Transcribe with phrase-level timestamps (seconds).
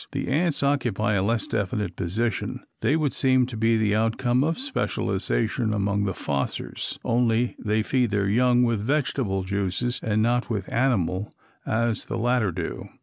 [0.13, 4.57] The ants occupy a less definite position: they would seem to be the outcome of
[4.57, 10.73] specialization among the fossors, only they feed their young with vegetable juices and not with
[10.73, 11.31] animal
[11.67, 12.89] as the latter do.